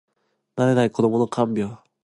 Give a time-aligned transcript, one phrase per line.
[0.55, 1.77] 慣れない子どもの看病